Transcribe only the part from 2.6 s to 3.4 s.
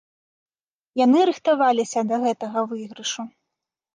выйгрышу.